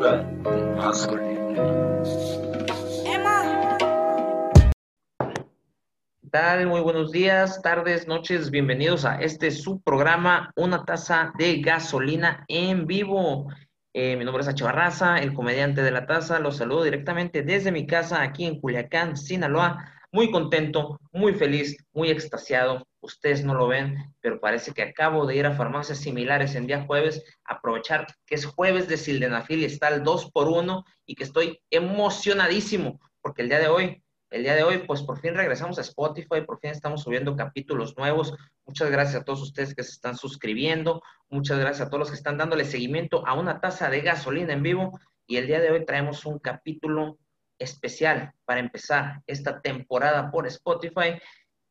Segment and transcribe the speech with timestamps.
[0.00, 0.06] ¿Qué
[6.30, 6.66] tal?
[6.66, 8.50] Muy buenos días, tardes, noches.
[8.50, 13.48] Bienvenidos a este subprograma Una taza de gasolina en vivo.
[13.92, 14.64] Eh, mi nombre es H.
[15.22, 16.40] El comediante de la taza.
[16.40, 19.84] Los saludo directamente desde mi casa aquí en Culiacán, Sinaloa.
[20.12, 22.86] Muy contento, muy feliz, muy extasiado.
[23.00, 26.84] Ustedes no lo ven, pero parece que acabo de ir a farmacias similares en día
[26.84, 31.24] jueves, aprovechar que es jueves de sildenafil y está el 2 por 1 y que
[31.24, 35.78] estoy emocionadísimo porque el día de hoy el día de hoy, pues por fin regresamos
[35.78, 38.32] a Spotify, por fin estamos subiendo capítulos nuevos.
[38.64, 42.16] Muchas gracias a todos ustedes que se están suscribiendo, muchas gracias a todos los que
[42.16, 45.00] están dándole seguimiento a una taza de gasolina en vivo.
[45.26, 47.18] Y el día de hoy traemos un capítulo
[47.58, 51.20] especial para empezar esta temporada por Spotify,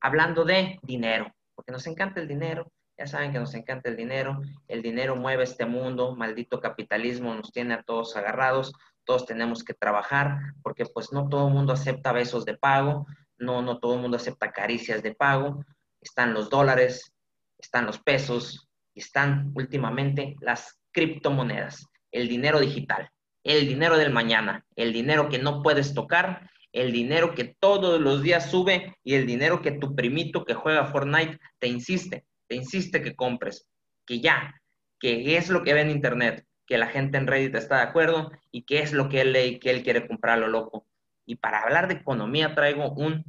[0.01, 2.71] hablando de dinero, porque nos encanta el dinero.
[2.97, 7.51] Ya saben que nos encanta el dinero, el dinero mueve este mundo, maldito capitalismo nos
[7.53, 8.73] tiene a todos agarrados,
[9.05, 13.61] todos tenemos que trabajar, porque pues no todo el mundo acepta besos de pago, no,
[13.61, 15.63] no todo el mundo acepta caricias de pago,
[16.01, 17.13] están los dólares,
[17.57, 23.09] están los pesos, están últimamente las criptomonedas, el dinero digital,
[23.43, 28.21] el dinero del mañana, el dinero que no puedes tocar, el dinero que todos los
[28.21, 33.01] días sube y el dinero que tu primito que juega Fortnite te insiste, te insiste
[33.01, 33.67] que compres,
[34.05, 34.61] que ya,
[34.99, 38.31] que es lo que ve en internet, que la gente en Reddit está de acuerdo
[38.51, 40.85] y qué es lo que él lee y que él quiere comprar lo loco.
[41.25, 43.23] Y para hablar de economía traigo un...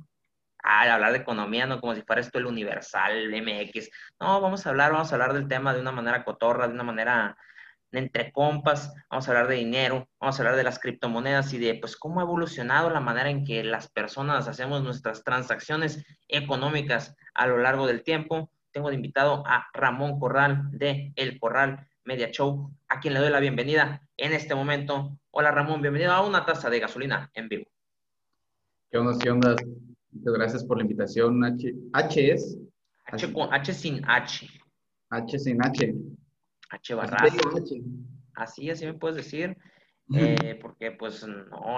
[0.62, 3.88] Ah, hablar de economía, no como si fuera esto el universal, MX.
[4.20, 6.82] No, vamos a hablar, vamos a hablar del tema de una manera cotorra, de una
[6.82, 7.34] manera
[7.92, 11.74] entre compas, vamos a hablar de dinero, vamos a hablar de las criptomonedas y de
[11.74, 17.46] pues cómo ha evolucionado la manera en que las personas hacemos nuestras transacciones económicas a
[17.46, 18.50] lo largo del tiempo.
[18.70, 23.30] Tengo de invitado a Ramón Corral de El Corral Media Show, a quien le doy
[23.30, 25.18] la bienvenida en este momento.
[25.30, 27.64] Hola Ramón, bienvenido a una taza de gasolina en vivo.
[28.90, 29.18] ¿Qué onda?
[29.18, 29.56] ¿Qué onda?
[30.12, 31.44] Muchas gracias por la invitación.
[31.44, 32.58] H, H es.
[33.06, 34.48] H, con, H sin H.
[35.10, 35.94] H sin H.
[36.70, 37.36] H barraza.
[38.34, 39.56] Así, así me puedes decir.
[40.12, 41.76] Eh, porque pues no,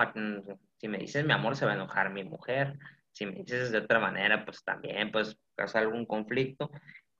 [0.78, 2.78] si me dices mi amor se va a enojar mi mujer.
[3.10, 6.70] Si me dices de otra manera, pues también pues causa algún conflicto.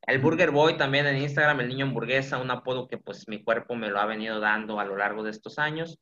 [0.04, 3.76] El Burger Boy también en Instagram, el niño hamburguesa, un apodo que pues mi cuerpo
[3.76, 6.00] me lo ha venido dando a lo largo de estos años.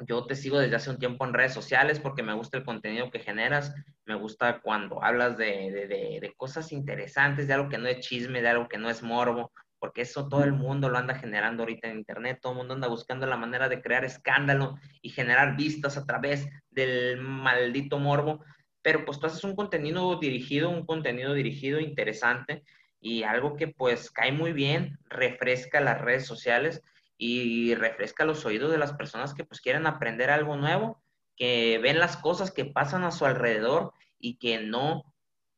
[0.00, 3.10] Yo te sigo desde hace un tiempo en redes sociales porque me gusta el contenido
[3.10, 3.72] que generas,
[4.04, 5.86] me gusta cuando hablas de, de,
[6.20, 9.52] de, cosas interesantes, de algo que no es chisme, de algo que no es morbo,
[9.82, 12.86] porque eso todo el mundo lo anda generando ahorita en Internet, todo el mundo anda
[12.86, 18.44] buscando la manera de crear escándalo y generar vistas a través del maldito morbo,
[18.80, 22.62] pero pues tú haces un contenido dirigido, un contenido dirigido interesante
[23.00, 26.80] y algo que pues cae muy bien, refresca las redes sociales
[27.18, 31.02] y refresca los oídos de las personas que pues quieren aprender algo nuevo,
[31.36, 35.12] que ven las cosas que pasan a su alrededor y que no,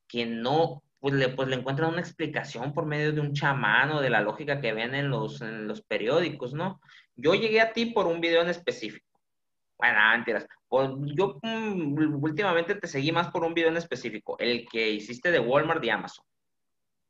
[0.08, 4.00] que no, pues le, pues le encuentran una explicación por medio de un chamán o
[4.00, 6.80] de la lógica que ven en los, en los periódicos, ¿no?
[7.14, 9.20] Yo llegué a ti por un video en específico.
[9.76, 10.46] Bueno, mentiras.
[10.66, 15.30] Pues yo mm, últimamente te seguí más por un video en específico, el que hiciste
[15.30, 16.24] de Walmart y Amazon.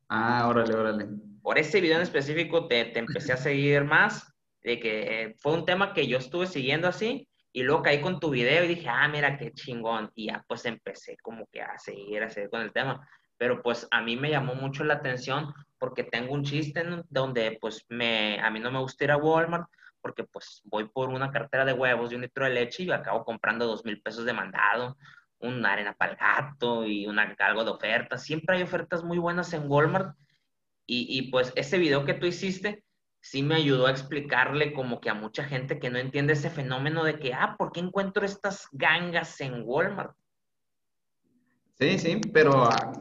[0.09, 1.07] Ah, órale, órale.
[1.41, 4.27] Por ese video en específico te, te empecé a seguir más,
[4.65, 8.31] de que fue un tema que yo estuve siguiendo así, y luego caí con tu
[8.31, 12.25] video y dije, ah, mira qué chingón, y ya pues empecé como que a seguir,
[12.25, 13.09] a seguir con el tema.
[13.37, 17.85] Pero pues a mí me llamó mucho la atención porque tengo un chiste donde pues
[17.89, 19.69] me, a mí no me gusta ir a Walmart
[20.01, 23.25] porque pues voy por una cartera de huevos y un litro de leche y acabo
[23.25, 24.97] comprando dos mil pesos de mandado
[25.45, 28.23] una arena para el gato y una, algo de ofertas.
[28.23, 30.17] Siempre hay ofertas muy buenas en Walmart.
[30.87, 32.85] Y, y, pues ese video que tú hiciste
[33.21, 37.05] sí me ayudó a explicarle como que a mucha gente que no entiende ese fenómeno
[37.05, 40.15] de que, ah, ¿por qué encuentro estas gangas en Walmart?
[41.79, 42.93] Sí, sí, pero ah,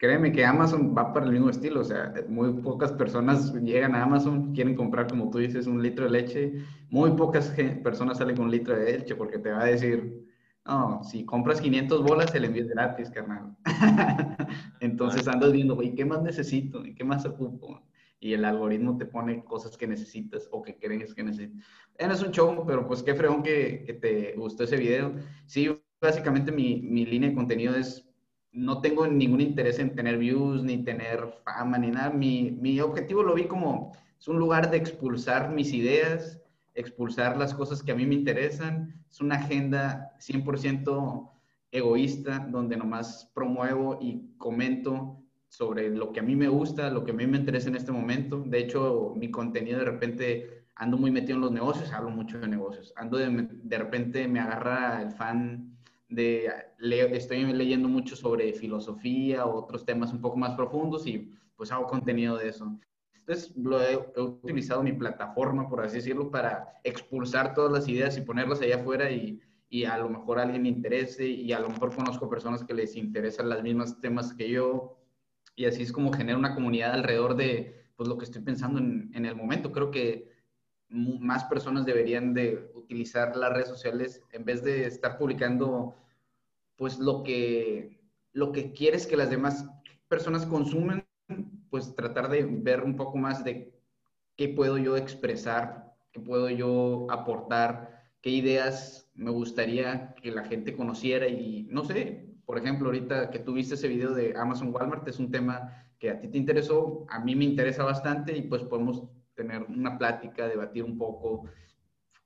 [0.00, 4.02] créeme que Amazon va para el mismo estilo, o sea, muy pocas personas llegan a
[4.02, 6.54] Amazon, quieren comprar, como tú dices, un litro de leche,
[6.88, 7.54] muy pocas
[7.84, 10.26] personas salen con un litro de leche porque te va a decir,
[10.64, 13.54] no, si compras 500 bolas, el envío es gratis, carnal.
[14.80, 16.82] Entonces andas viendo, güey, ¿qué más necesito?
[16.82, 17.82] ¿Y qué más ocupo?
[18.20, 21.62] Y el algoritmo te pone cosas que necesitas o que crees que necesitas.
[21.98, 25.12] Es un show, pero pues qué fregón que, que te gustó ese video.
[25.44, 25.68] Sí,
[26.00, 28.09] básicamente mi, mi línea de contenido es,
[28.52, 32.10] no tengo ningún interés en tener views, ni tener fama, ni nada.
[32.10, 36.40] Mi, mi objetivo lo vi como, es un lugar de expulsar mis ideas,
[36.74, 39.02] expulsar las cosas que a mí me interesan.
[39.08, 41.30] Es una agenda 100%
[41.72, 45.16] egoísta donde nomás promuevo y comento
[45.48, 47.92] sobre lo que a mí me gusta, lo que a mí me interesa en este
[47.92, 48.42] momento.
[48.46, 52.48] De hecho, mi contenido de repente ando muy metido en los negocios, hablo mucho de
[52.48, 52.92] negocios.
[52.96, 55.69] Ando de, de repente me agarra el fan
[56.10, 56.50] de,
[57.12, 62.36] estoy leyendo mucho sobre filosofía otros temas un poco más profundos y pues hago contenido
[62.36, 62.78] de eso.
[63.14, 68.22] Entonces, lo he, utilizado mi plataforma, por así decirlo, para expulsar todas las ideas y
[68.22, 71.68] ponerlas allá afuera y, y a lo mejor a alguien le interese y a lo
[71.68, 74.96] mejor conozco personas que les interesan los mismos temas que yo
[75.54, 79.10] y así es como genera una comunidad alrededor de pues, lo que estoy pensando en,
[79.14, 79.70] en el momento.
[79.70, 80.28] Creo que
[80.88, 85.94] más personas deberían de utilizar las redes sociales en vez de estar publicando
[86.80, 88.00] pues lo que,
[88.32, 89.68] lo que quieres que las demás
[90.08, 91.04] personas consumen,
[91.68, 93.78] pues tratar de ver un poco más de
[94.34, 100.74] qué puedo yo expresar, qué puedo yo aportar, qué ideas me gustaría que la gente
[100.74, 101.28] conociera.
[101.28, 105.30] Y no sé, por ejemplo, ahorita que tuviste ese video de Amazon Walmart, es un
[105.30, 109.04] tema que a ti te interesó, a mí me interesa bastante y pues podemos
[109.34, 111.44] tener una plática, debatir un poco,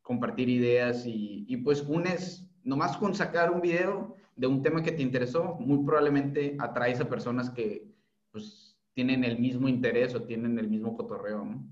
[0.01, 4.93] compartir ideas y, y pues unes, nomás con sacar un video de un tema que
[4.93, 7.87] te interesó, muy probablemente atraes a personas que
[8.31, 11.65] pues tienen el mismo interés o tienen el mismo cotorreo, ¿no?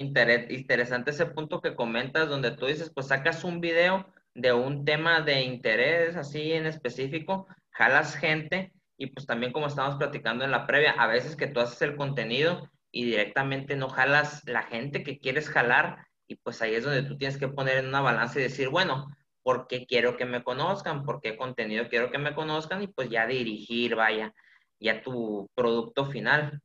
[0.00, 5.22] interesante ese punto que comentas donde tú dices, pues sacas un video de un tema
[5.22, 10.66] de interés así en específico, jalas gente y pues también como estábamos platicando en la
[10.66, 15.18] previa, a veces que tú haces el contenido y directamente no jalas la gente que
[15.18, 18.44] quieres jalar y pues ahí es donde tú tienes que poner en una balanza y
[18.44, 19.08] decir, bueno,
[19.48, 21.06] ¿por qué quiero que me conozcan?
[21.06, 22.82] ¿Por qué contenido quiero que me conozcan?
[22.82, 24.34] Y pues ya dirigir, vaya,
[24.78, 26.60] ya tu producto final.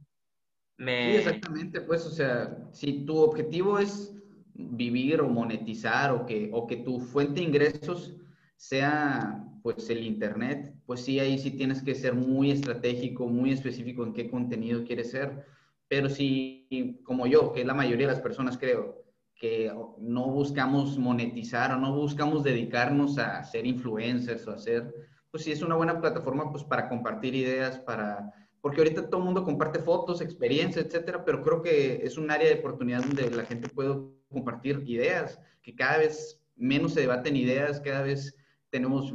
[0.78, 1.12] Me...
[1.12, 4.14] Sí, exactamente, pues, o sea, si tu objetivo es
[4.54, 8.18] vivir o monetizar o que, o que tu fuente de ingresos
[8.58, 14.04] sea pues el internet, pues sí, ahí sí tienes que ser muy estratégico, muy específico
[14.04, 15.46] en qué contenido quieres ser
[15.94, 19.03] pero si, como yo, que es la mayoría de las personas creo,
[19.44, 24.96] que no buscamos monetizar o no buscamos dedicarnos a ser influencers o a ser,
[25.32, 28.32] pues sí es una buena plataforma pues para compartir ideas, para,
[28.62, 32.48] porque ahorita todo el mundo comparte fotos, experiencias, etcétera, pero creo que es un área
[32.48, 33.94] de oportunidad donde la gente puede
[34.30, 38.38] compartir ideas, que cada vez menos se debaten ideas, cada vez
[38.70, 39.12] tenemos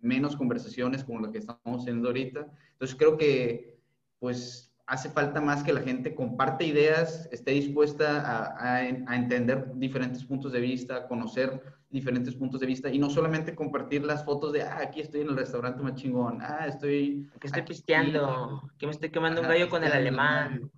[0.00, 2.46] menos conversaciones como lo que estamos haciendo ahorita.
[2.74, 3.76] Entonces creo que,
[4.20, 10.52] pues, hace falta más que la gente comparte ideas, esté dispuesta a, entender diferentes puntos
[10.52, 14.80] de vista, conocer diferentes puntos de vista y no solamente compartir las fotos de, ah,
[14.82, 17.28] aquí estoy en el restaurante más chingón, ah, estoy...
[17.40, 20.70] Que estoy pisteando, que me estoy quemando un gallo con el alemán.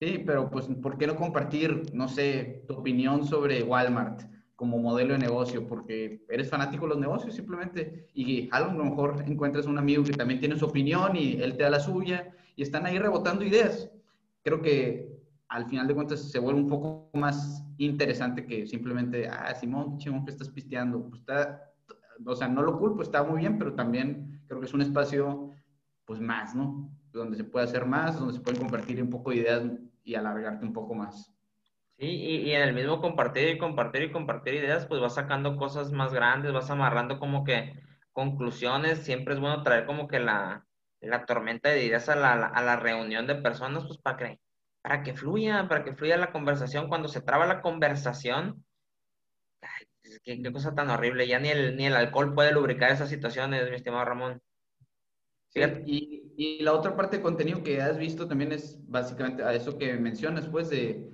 [0.00, 4.32] Sí, pero pues, ¿por qué no compartir, no sé, tu opinión sobre Walmart?
[4.54, 9.24] como modelo de negocio, porque eres fanático de los negocios simplemente y a lo mejor
[9.26, 12.62] encuentras un amigo que también tiene su opinión y él te da la suya y
[12.62, 13.90] están ahí rebotando ideas.
[14.42, 15.12] Creo que
[15.48, 20.24] al final de cuentas se vuelve un poco más interesante que simplemente, ah, Simón, chingón
[20.24, 21.08] que estás pisteando.
[21.08, 21.72] Pues está,
[22.24, 25.50] o sea, no lo culpo, está muy bien, pero también creo que es un espacio,
[26.04, 26.90] pues más, ¿no?
[27.12, 29.62] Donde se puede hacer más, donde se pueden compartir un poco de ideas
[30.04, 31.32] y alargarte un poco más.
[31.98, 35.56] Sí, y, y, en el mismo compartir y compartir y compartir ideas, pues vas sacando
[35.56, 37.74] cosas más grandes, vas amarrando como que
[38.12, 39.00] conclusiones.
[39.00, 40.66] Siempre es bueno traer como que la,
[41.02, 44.40] la tormenta de ideas a la, a la reunión de personas, pues para que,
[44.82, 46.88] para que fluya, para que fluya la conversación.
[46.88, 48.64] Cuando se traba la conversación,
[49.60, 49.86] ay,
[50.24, 53.68] qué, qué, cosa tan horrible, ya ni el, ni el alcohol puede lubricar esas situaciones,
[53.68, 54.40] mi estimado Ramón.
[55.48, 59.52] Sí, y, y, la otra parte de contenido que has visto también es básicamente a
[59.52, 61.12] eso que mencionas, pues, de,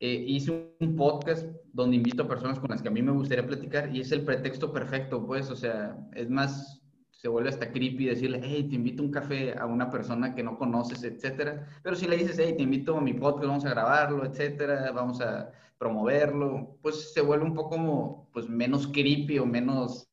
[0.00, 3.46] eh, hice un podcast donde invito a personas con las que a mí me gustaría
[3.46, 6.83] platicar y es el pretexto perfecto, pues, o sea, es más
[7.24, 10.42] se vuelve hasta creepy decirle, hey, te invito a un café a una persona que
[10.42, 11.66] no conoces, etcétera.
[11.82, 15.22] Pero si le dices, hey, te invito a mi podcast, vamos a grabarlo, etcétera, vamos
[15.22, 20.06] a promoverlo, pues se vuelve un poco pues menos creepy o menos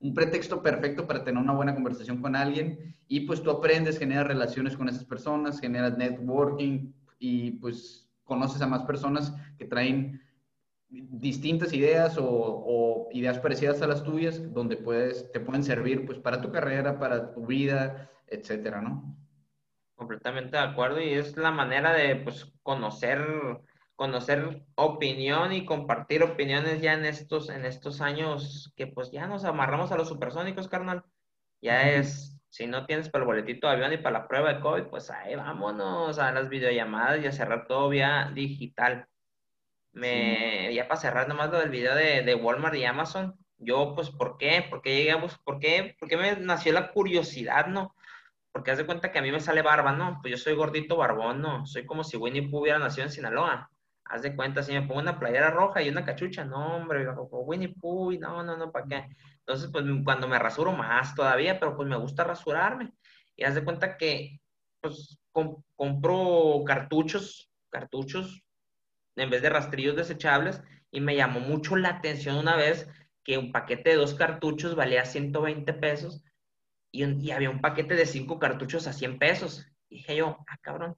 [0.00, 4.26] un pretexto perfecto para tener una buena conversación con alguien y pues tú aprendes, generas
[4.26, 10.18] relaciones con esas personas, generas networking y pues conoces a más personas que traen
[10.94, 16.40] distintas ideas o, ideas parecidas a las tuyas, donde puedes, te pueden servir pues para
[16.40, 19.16] tu carrera, para tu vida, etcétera, ¿no?
[19.94, 23.24] Completamente de acuerdo y es la manera de pues conocer,
[23.94, 29.44] conocer opinión y compartir opiniones ya en estos, en estos años que pues ya nos
[29.44, 31.04] amarramos a los supersónicos, carnal.
[31.62, 34.60] Ya es, si no tienes para el boletito de avión y para la prueba de
[34.60, 39.06] COVID, pues ahí vámonos a las videollamadas y a cerrar todo vía digital.
[39.94, 44.10] Me, ya para cerrar nomás lo del video de, de, Walmart y Amazon, yo pues,
[44.10, 44.66] ¿por qué?
[44.68, 45.38] ¿Por qué llegamos?
[45.38, 45.96] ¿Por qué?
[45.98, 47.94] ¿Por qué me nació la curiosidad, no?
[48.52, 50.18] Porque haz de cuenta que a mí me sale barba, ¿no?
[50.20, 51.64] Pues yo soy gordito barbón, ¿no?
[51.66, 53.70] Soy como si Winnie Pooh hubiera nacido en Sinaloa.
[54.04, 57.74] haz de cuenta, si me pongo una playera roja y una cachucha, no, hombre, Winnie
[57.80, 59.08] Pooh, no, no, no, ¿para qué?
[59.38, 62.92] Entonces, pues cuando me rasuro más todavía, pero pues me gusta rasurarme.
[63.36, 64.40] Y haz de cuenta que,
[64.80, 65.18] pues,
[65.76, 68.43] compro cartuchos, cartuchos,
[69.16, 72.88] en vez de rastrillos desechables, y me llamó mucho la atención una vez
[73.24, 76.22] que un paquete de dos cartuchos valía 120 pesos
[76.92, 79.66] y, y había un paquete de cinco cartuchos a 100 pesos.
[79.88, 80.96] Y dije yo, ah, cabrón,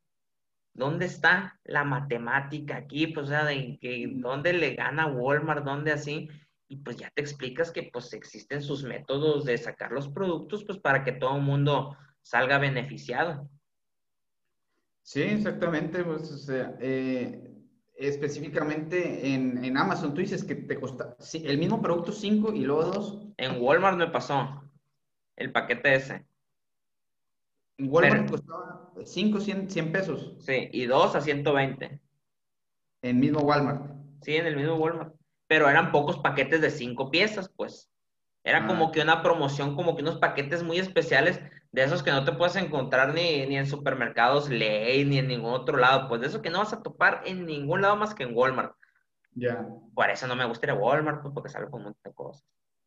[0.75, 3.07] ¿dónde está la matemática aquí?
[3.07, 5.65] Pues, o sea, de que, ¿dónde le gana Walmart?
[5.65, 6.29] ¿Dónde así?
[6.69, 10.79] Y pues ya te explicas que pues existen sus métodos de sacar los productos pues
[10.79, 13.49] para que todo el mundo salga beneficiado.
[15.03, 16.03] Sí, exactamente.
[16.03, 17.56] Pues, o sea, eh,
[17.97, 22.85] específicamente en, en, Amazon, tú dices que te cuesta el mismo producto 5 y luego
[22.85, 23.29] 2.
[23.39, 24.63] En Walmart me pasó
[25.37, 26.27] el paquete ese.
[27.79, 30.37] En Walmart costaba 5, 100, 100 pesos.
[30.41, 32.01] Sí, y 2 a 120.
[33.03, 33.93] En mismo Walmart.
[34.23, 35.15] Sí, en el mismo Walmart.
[35.47, 37.89] Pero eran pocos paquetes de 5 piezas, pues.
[38.47, 38.67] Era ah.
[38.69, 41.41] como que una promoción, como que unos paquetes muy especiales
[41.73, 45.53] de esos que no te puedes encontrar ni, ni en supermercados Ley, ni en ningún
[45.53, 46.09] otro lado.
[46.09, 48.73] Pues de eso que no vas a topar en ningún lado más que en Walmart.
[49.35, 49.67] Ya.
[49.95, 52.15] Por eso no me gusta ir a Walmart, pues porque sale con un montón de
[52.15, 52.47] cosas.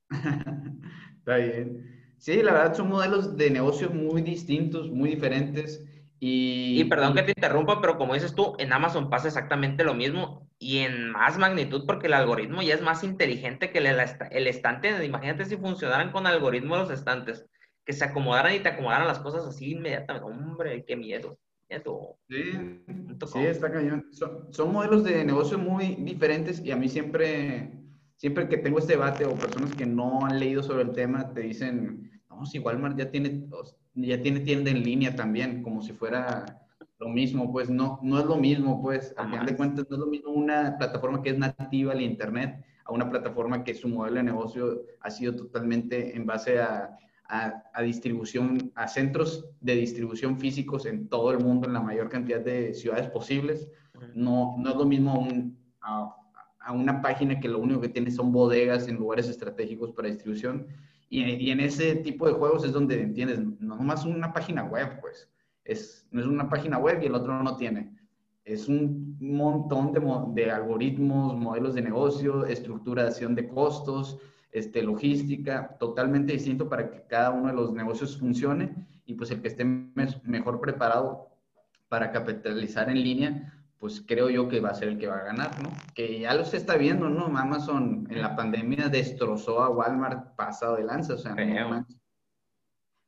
[1.19, 2.13] Está bien.
[2.17, 5.85] Sí, la verdad son modelos de negocios muy distintos, muy diferentes.
[6.21, 9.93] Y, y perdón que te interrumpa, pero como dices tú, en Amazon pasa exactamente lo
[9.93, 14.47] mismo y en más magnitud porque el algoritmo ya es más inteligente que el, el
[14.47, 15.05] estante.
[15.05, 17.45] Imagínate si funcionaran con algoritmos los estantes,
[17.85, 20.29] que se acomodaran y te acomodaran las cosas así inmediatamente.
[20.29, 21.39] Hombre, qué miedo.
[22.27, 22.51] Sí,
[23.27, 24.07] sí, está cañón.
[24.11, 27.79] Son, son modelos de negocio muy diferentes y a mí siempre
[28.19, 31.39] siempre que tengo este debate o personas que no han leído sobre el tema te
[31.39, 33.47] dicen, no, si Walmart ya tiene,
[33.95, 36.45] ya tiene tienda en línea también, como si fuera
[36.99, 39.99] lo mismo, pues no, no es lo mismo, pues al final de cuentas no es
[39.99, 44.17] lo mismo una plataforma que es nativa al Internet a una plataforma que su modelo
[44.17, 46.97] de negocio ha sido totalmente en base a,
[47.29, 52.41] a, distribución, a centros de distribución físicos en todo el mundo, en la mayor cantidad
[52.41, 53.69] de ciudades posibles.
[54.15, 58.31] No, no es lo mismo un, a una página que lo único que tiene son
[58.31, 60.67] bodegas en lugares estratégicos para distribución.
[61.09, 65.27] Y, en ese tipo de juegos es donde entiendes, no nomás una página web, pues.
[65.63, 67.95] Es, no es una página web y el otro no tiene.
[68.43, 70.01] Es un montón de,
[70.41, 74.17] de algoritmos, modelos de negocio, estructuración de costos,
[74.51, 79.41] este, logística, totalmente distinto para que cada uno de los negocios funcione y pues el
[79.41, 81.29] que esté mejor preparado
[81.87, 85.23] para capitalizar en línea, pues creo yo que va a ser el que va a
[85.23, 85.69] ganar, ¿no?
[85.95, 87.25] Que ya lo se está viendo, ¿no?
[87.37, 91.85] Amazon en la pandemia destrozó a Walmart pasado de lanza, o sea, no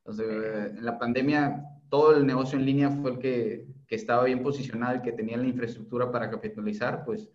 [0.05, 4.95] en la pandemia todo el negocio en línea fue el que, que estaba bien posicionado
[4.95, 7.29] y que tenía la infraestructura para capitalizar, pues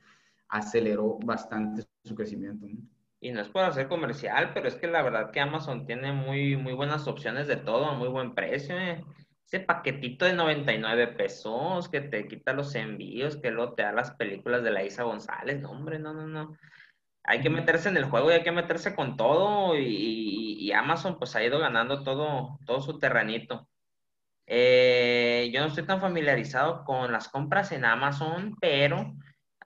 [0.49, 2.67] aceleró bastante su crecimiento.
[2.67, 2.81] ¿no?
[3.21, 6.57] Y no es por hacer comercial, pero es que la verdad que Amazon tiene muy,
[6.57, 8.77] muy buenas opciones de todo, a muy buen precio.
[8.77, 9.05] ¿eh?
[9.47, 14.11] ese paquetito de 99 pesos que te quita los envíos, que luego te da las
[14.13, 15.61] películas de la Isa González.
[15.61, 16.57] No, hombre, no, no, no.
[17.23, 19.77] Hay que meterse en el juego y hay que meterse con todo.
[19.79, 23.69] Y, Amazon pues ha ido ganando todo, todo su terrenito.
[24.47, 29.15] Eh, yo no estoy tan familiarizado con las compras en Amazon, pero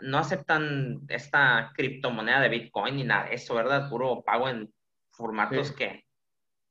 [0.01, 3.91] no aceptan esta criptomoneda de Bitcoin ni nada de eso, ¿verdad?
[3.91, 4.73] Puro pago en
[5.11, 6.05] formatos que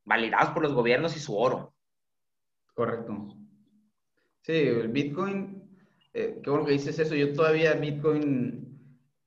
[0.04, 1.76] validados por los gobiernos y su oro.
[2.74, 3.36] Correcto.
[4.42, 5.62] Sí, el Bitcoin,
[6.14, 7.14] eh, qué bueno que dices eso.
[7.14, 8.70] Yo todavía Bitcoin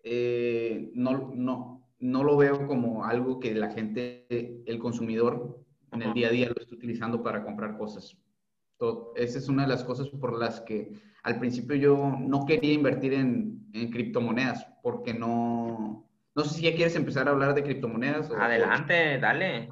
[0.03, 5.61] eh, no, no, no lo veo como algo que la gente, el consumidor,
[5.93, 8.17] en el día a día lo esté utilizando para comprar cosas.
[9.17, 13.15] Esa es una de las cosas por las que al principio yo no quería invertir
[13.15, 16.09] en, en criptomonedas, porque no...
[16.35, 18.31] No sé si ya quieres empezar a hablar de criptomonedas.
[18.31, 19.69] Adelante, dale.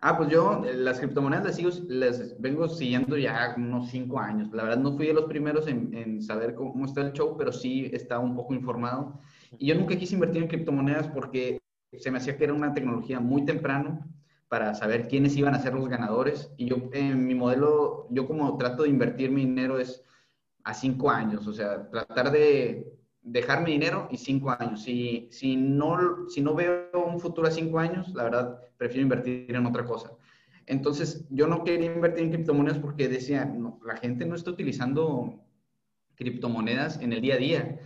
[0.00, 4.52] Ah, pues yo eh, las criptomonedas las, sigo, las vengo siguiendo ya unos cinco años.
[4.52, 7.52] La verdad no fui de los primeros en, en, saber cómo está el show, pero
[7.52, 9.18] sí estaba un poco informado.
[9.58, 11.58] Y yo nunca quise invertir en criptomonedas porque
[11.98, 14.06] se me hacía que era una tecnología muy temprano
[14.54, 16.48] para saber quiénes iban a ser los ganadores.
[16.56, 20.04] Y yo, en mi modelo, yo como trato de invertir mi dinero es
[20.62, 24.84] a cinco años, o sea, tratar de dejar mi dinero y cinco años.
[24.84, 29.46] Si, si, no, si no veo un futuro a cinco años, la verdad, prefiero invertir
[29.48, 30.12] en otra cosa.
[30.66, 35.42] Entonces, yo no quería invertir en criptomonedas porque decía, no, la gente no está utilizando
[36.14, 37.80] criptomonedas en el día a día.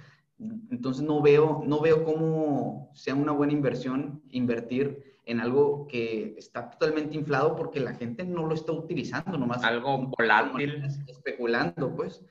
[0.70, 6.70] Entonces, no veo, no veo cómo sea una buena inversión invertir en algo que está
[6.70, 9.62] totalmente inflado porque la gente no lo está utilizando, nomás.
[9.62, 10.82] Algo volátil.
[11.06, 12.24] Especulando, pues.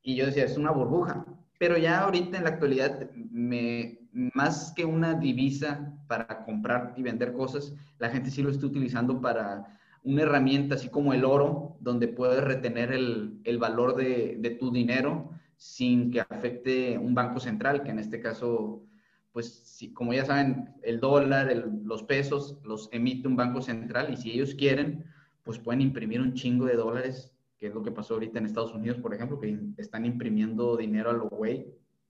[0.00, 1.26] Y yo decía, es una burbuja.
[1.58, 7.32] pero ya ahorita en la actualidad, me, más que una divisa para comprar y vender
[7.32, 12.08] cosas, la gente sí lo está utilizando para una herramienta así como el oro, donde
[12.08, 17.82] puedes retener el, el valor de, de, tu dinero sin que afecte un banco central,
[17.82, 18.82] que en este caso,
[19.32, 24.32] pues como ya saben, el dólar, los pesos los emite un banco central y si
[24.32, 25.04] ellos quieren,
[25.44, 28.72] pues pueden imprimir un chingo de dólares que es lo que pasó ahorita en Estados
[28.72, 31.66] Unidos, por ejemplo, que están imprimiendo dinero a lo güey.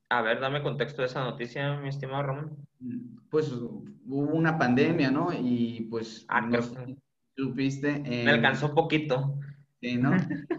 [0.09, 2.57] A ver, dame contexto de esa noticia, mi estimado Ramón.
[3.31, 5.31] Pues hubo una pandemia, ¿no?
[5.33, 6.61] Y pues, ah, no
[7.37, 7.99] supiste.
[7.99, 9.39] Me alcanzó poquito.
[9.81, 10.13] Sí, ¿no?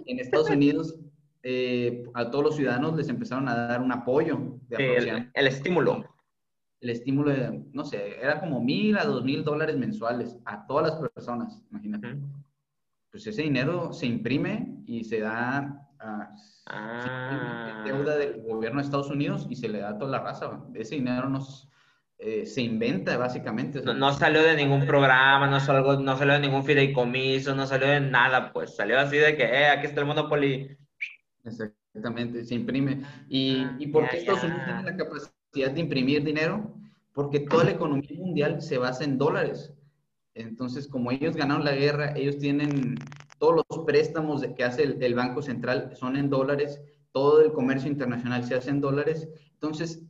[0.06, 1.00] en Estados Unidos,
[1.44, 4.60] eh, a todos los ciudadanos les empezaron a dar un apoyo.
[4.68, 6.04] De sí, el, estímulo.
[6.82, 10.92] El estímulo de, no sé, era como mil a dos mil dólares mensuales a todas
[10.92, 12.18] las personas, imagínate
[13.12, 16.34] pues ese dinero se imprime y se da a
[16.68, 17.84] ah.
[17.86, 20.62] deuda del gobierno de Estados Unidos y se le da a toda la raza.
[20.74, 21.70] Ese dinero nos,
[22.18, 23.82] eh, se inventa básicamente.
[23.82, 28.00] No, salió de ningún programa, no salió, no salió de ningún fideicomiso, no salió de
[28.00, 30.78] nada, pues salió así de que, eh, aquí está el Monopoly.
[31.44, 33.02] Exactamente, se imprime.
[33.28, 36.74] ¿Y, ¿y por qué Estados Unidos tiene la capacidad de imprimir dinero?
[37.14, 39.74] Porque toda la economía mundial se basa en dólares.
[40.34, 42.96] Entonces, como ellos ganaron la guerra, ellos tienen
[43.38, 46.82] todos los préstamos que hace el, Banco Central son en dólares,
[47.12, 49.28] todo el comercio internacional se hace en dólares.
[49.54, 50.04] Entonces,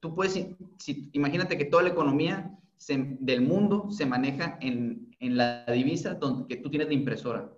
[0.00, 5.64] tú puedes, si, imagínate que toda la economía del mundo se maneja en, en, la
[5.66, 7.52] divisa donde que tú tienes la impresora.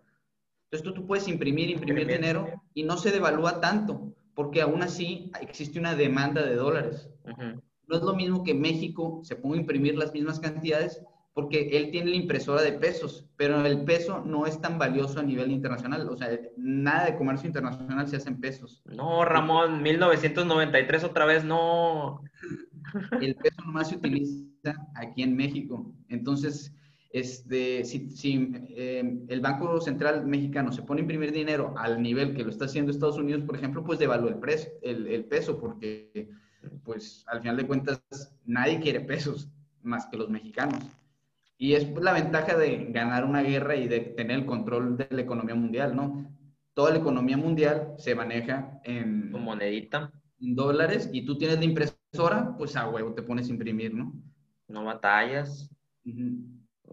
[0.64, 5.30] Entonces, tú, tú puedes imprimir, imprimir dinero y no se devalúa tanto, porque aún así
[5.40, 7.08] existe una demanda de dólares.
[7.86, 11.02] No es lo mismo que México se ponga a imprimir las mismas cantidades
[11.34, 15.22] porque él tiene la impresora de pesos, pero el peso no es tan valioso a
[15.22, 16.08] nivel internacional.
[16.08, 18.82] O sea, nada de comercio internacional se hace en pesos.
[18.84, 22.22] No, Ramón, 1993 otra vez no.
[23.20, 25.94] El peso nomás se utiliza aquí en México.
[26.08, 26.74] Entonces,
[27.12, 32.34] este, si, si eh, el Banco Central mexicano se pone a imprimir dinero al nivel
[32.34, 34.40] que lo está haciendo Estados Unidos, por ejemplo, pues devalúa el,
[34.82, 36.30] el, el peso, porque
[36.84, 38.02] pues al final de cuentas
[38.44, 39.50] nadie quiere pesos
[39.82, 40.84] más que los mexicanos.
[41.58, 45.20] Y es la ventaja de ganar una guerra y de tener el control de la
[45.20, 46.28] economía mundial, ¿no?
[46.74, 49.30] Toda la economía mundial se maneja en...
[49.30, 50.10] monedita.
[50.40, 54.12] En dólares y tú tienes la impresora, pues a huevo te pones a imprimir, ¿no?
[54.66, 55.70] No batallas.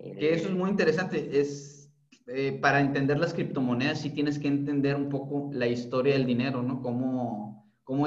[0.01, 1.39] Que eso es muy interesante.
[1.39, 1.91] Es,
[2.27, 6.61] eh, para entender las criptomonedas sí tienes que entender un poco la historia del dinero,
[6.61, 6.81] ¿no?
[6.81, 8.05] Cómo, cómo,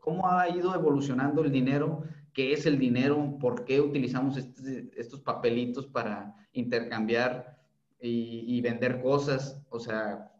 [0.00, 5.86] cómo ha ido evolucionando el dinero qué es el dinero, por qué utilizamos estos papelitos
[5.86, 7.56] para intercambiar
[8.00, 9.64] y, vender cosas.
[9.70, 10.30] O sea,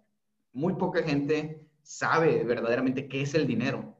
[0.52, 3.96] muy poca gente sabe verdaderamente qué es el dinero.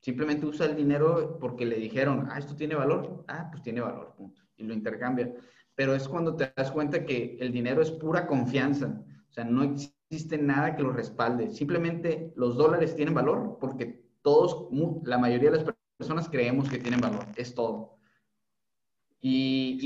[0.00, 3.24] Simplemente usa el dinero porque le dijeron, ah, esto tiene valor.
[3.26, 4.42] Ah, pues tiene valor, punto.
[4.56, 5.34] Y lo intercambia.
[5.78, 9.00] Pero es cuando te das cuenta que el dinero es pura confianza.
[9.30, 11.52] O sea, no existe nada que lo respalde.
[11.52, 14.66] Simplemente los dólares tienen valor porque todos,
[15.04, 17.96] la mayoría de las personas creemos que tienen valor, es todo.
[19.20, 19.78] Y,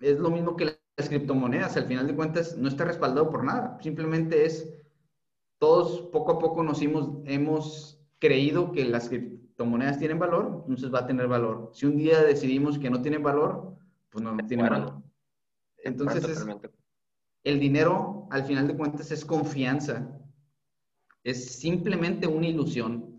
[0.00, 3.78] es, lo mismo, que las criptomonedas, al final de cuentas no está respaldado por nada,
[3.80, 4.70] simplemente es,
[5.56, 10.98] todos poco a poco nos hemos, hemos creído que las criptomonedas tienen valor, entonces va
[10.98, 11.70] a tener valor.
[11.72, 13.76] Si un día decidimos que no tienen valor,
[14.16, 15.02] pues no, valor.
[15.84, 16.46] Entonces,
[17.44, 20.18] el dinero, al final de cuentas, es confianza.
[21.22, 23.16] Es simplemente una ilusión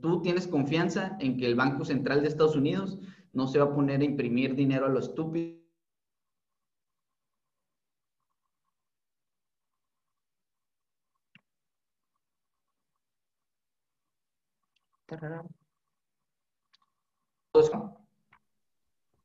[0.00, 2.98] tú tienes confianza en que el Banco Central de Estados Unidos
[3.32, 5.56] no se va a poner a imprimir dinero a lo estúpido.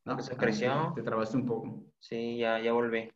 [0.06, 0.94] No, se creció.
[0.96, 1.84] Te trabaste un poco.
[2.00, 3.12] Sí, ya, ya volví.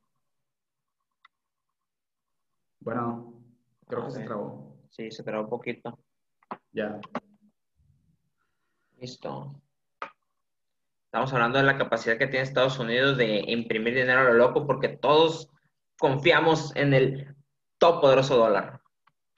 [2.79, 3.41] Bueno,
[3.87, 4.77] creo que se trabó.
[4.89, 5.97] Sí, se trabó un poquito.
[6.71, 6.99] Ya.
[8.97, 9.61] Listo.
[11.05, 14.67] Estamos hablando de la capacidad que tiene Estados Unidos de imprimir dinero a lo loco
[14.67, 15.49] porque todos
[15.97, 17.35] confiamos en el
[17.77, 18.81] top poderoso dólar,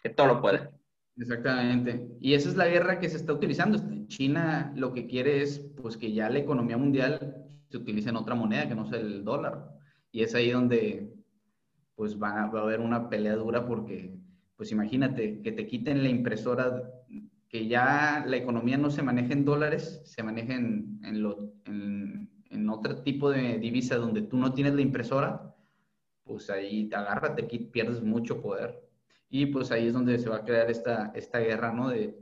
[0.02, 0.77] que todo lo puede.
[1.18, 2.08] Exactamente.
[2.20, 3.80] Y esa es la guerra que se está utilizando.
[4.08, 8.36] China lo que quiere es pues que ya la economía mundial se utilice en otra
[8.36, 9.68] moneda que no sea el dólar.
[10.12, 11.14] Y es ahí donde
[11.96, 14.16] pues va, va a haber una pelea dura porque
[14.58, 16.84] pues imagínate que te quiten la impresora,
[17.48, 23.30] que ya la economía no se maneja en dólares, se maneja en, en, otro tipo
[23.30, 25.56] de divisa donde tú no tienes la impresora,
[26.24, 28.87] pues ahí te agárrate, aquí pierdes mucho poder.
[29.30, 31.90] Y pues ahí es donde se va a crear esta, esta guerra, ¿no?
[31.90, 32.18] De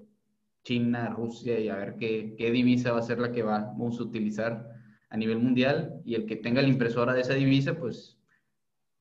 [0.63, 4.04] China, Rusia y a ver qué, qué divisa va a ser la que vamos a
[4.04, 4.68] utilizar
[5.10, 8.18] a nivel mundial y el que tenga la impresora de esa divisa, pues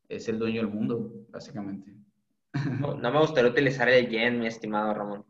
[0.09, 1.95] es el dueño del mundo, básicamente.
[2.81, 5.25] No, no me gustaría utilizar el yen, mi estimado Ramón.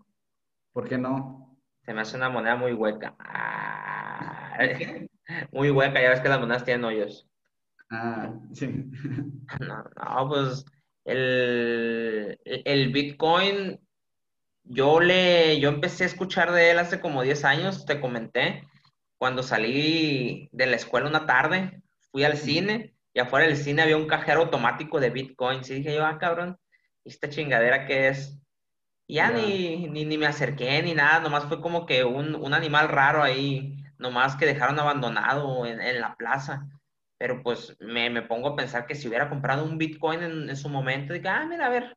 [0.73, 1.57] ¿Por qué no?
[1.85, 3.15] Se me hace una moneda muy hueca.
[3.19, 4.59] Ah,
[5.53, 7.29] muy hueca, ya ves que las monedas tienen hoyos.
[7.91, 8.91] Ah, sí.
[9.61, 10.65] No, no, pues
[11.05, 13.81] el, el Bitcoin,
[14.65, 18.65] yo le, yo empecé a escuchar de él hace como 10 años, te comenté,
[19.19, 23.97] cuando salí de la escuela una tarde, fui al cine y afuera del cine había
[23.97, 26.59] un cajero automático de Bitcoins y dije yo, ah, cabrón,
[27.05, 28.39] ¿y esta chingadera qué es?
[29.07, 29.37] Y ya Ya.
[29.39, 33.23] ni, ni, ni me acerqué ni nada, nomás fue como que un, un animal raro
[33.23, 36.67] ahí, nomás que dejaron abandonado en, en la plaza.
[37.19, 40.57] Pero pues me, me pongo a pensar que si hubiera comprado un Bitcoin en, en
[40.57, 41.97] su momento, digo, ah, mira, a ver,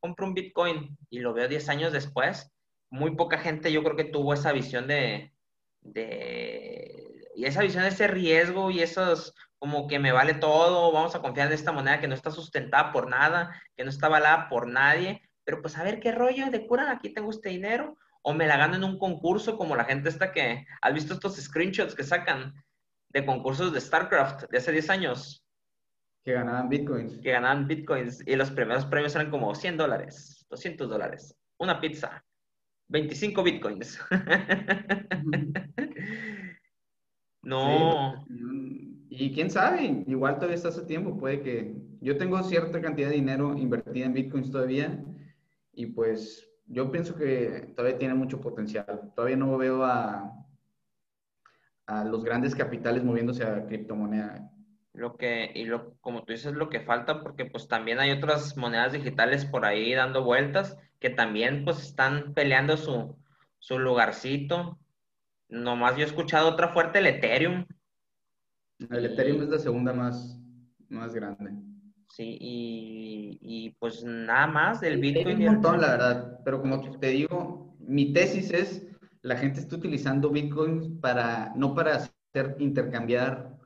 [0.00, 2.50] compro un Bitcoin y lo veo 10 años después,
[2.90, 5.32] muy poca gente yo creo que tuvo esa visión de,
[5.80, 11.14] de y esa visión de ese riesgo y esos como que me vale todo, vamos
[11.14, 14.48] a confiar en esta moneda que no está sustentada por nada, que no está avalada
[14.48, 18.34] por nadie, pero pues a ver qué rollo de cura, aquí tengo este dinero, o
[18.34, 21.94] me la gano en un concurso como la gente esta que, ¿has visto estos screenshots
[21.94, 22.54] que sacan
[23.10, 25.44] de concursos de StarCraft de hace 10 años?
[26.24, 27.18] Que ganaban bitcoins.
[27.20, 32.24] que ganaban bitcoins y los primeros premios eran como 100 dólares, 200 dólares, una pizza,
[32.88, 33.98] 25 bitcoins.
[37.42, 38.94] no, Sí.
[39.10, 43.16] Y quién sabe, igual todavía está hace tiempo, puede que yo tengo cierta cantidad de
[43.16, 45.02] dinero invertida en bitcoins todavía
[45.72, 49.12] y pues yo pienso que todavía tiene mucho potencial.
[49.16, 50.30] Todavía no veo a,
[51.88, 54.50] a los grandes capitales moviéndose a criptomoneda.
[54.92, 58.56] lo que, y lo, como tú dices, lo que falta, porque pues también hay otras
[58.56, 63.16] monedas digitales por ahí dando vueltas que también pues están peleando su,
[63.58, 64.78] su lugarcito.
[65.48, 67.64] Nomás yo he escuchado otra fuerte, el Ethereum.
[68.90, 70.38] El Ethereum es la segunda más,
[70.88, 71.52] más grande.
[72.10, 75.36] Sí, y, y pues nada más del Hay Bitcoin.
[75.36, 78.86] un y el- montón, la verdad, pero como te digo, mi tesis es,
[79.28, 83.58] la gente está utilizando Bitcoin para, no para hacer intercambiar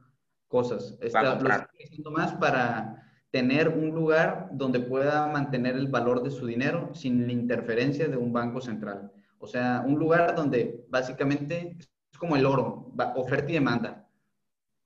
[0.48, 6.24] cosas, está, lo está utilizando más para tener un lugar donde pueda mantener el valor
[6.24, 9.12] de su dinero sin la interferencia de un banco central.
[9.38, 14.08] O sea, un lugar donde básicamente es como el oro, oferta y demanda.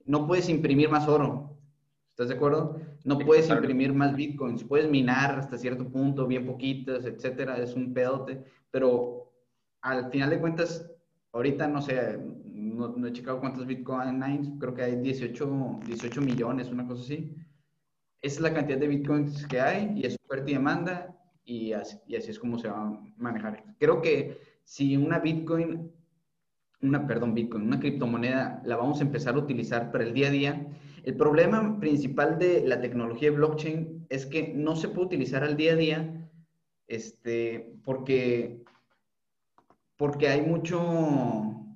[0.04, 1.58] No puedes imprimir más oro,
[2.10, 2.78] ¿estás de acuerdo?
[3.02, 7.94] No puedes imprimir más bitcoins, puedes minar hasta cierto punto, bien poquitas, etcétera, es un
[7.94, 9.15] pedote, pero
[9.82, 10.90] al final de cuentas,
[11.32, 16.68] ahorita no sé, no, no he checado cuántos bitcoins, creo que hay 18, 18 millones,
[16.68, 17.34] una cosa así.
[18.22, 21.98] Esa es la cantidad de bitcoins que hay y es oferta y demanda y así,
[22.06, 23.64] y así es como se va a manejar.
[23.78, 25.92] Creo que si una bitcoin,
[26.82, 30.32] una, perdón, bitcoin, una criptomoneda la vamos a empezar a utilizar para el día a
[30.32, 30.66] día,
[31.04, 35.56] el problema principal de la tecnología de blockchain es que no se puede utilizar al
[35.56, 36.16] día a día
[36.88, 38.62] este, porque,
[39.96, 41.66] porque hay mucho,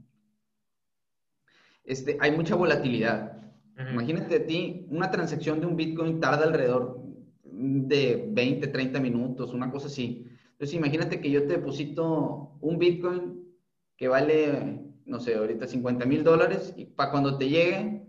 [1.85, 3.38] este, hay mucha volatilidad.
[3.78, 3.90] Ujú.
[3.92, 7.00] Imagínate a ti, una transacción de un Bitcoin tarda alrededor
[7.42, 10.26] de 20, 30 minutos, una cosa así.
[10.52, 13.40] Entonces, imagínate que yo te deposito un Bitcoin
[13.96, 18.06] que vale, no sé, ahorita 50 mil dólares y para cuando te llegue,